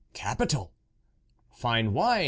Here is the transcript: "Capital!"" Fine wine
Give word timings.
"Capital!"" 0.13 0.71
Fine 1.51 1.93
wine 1.93 2.19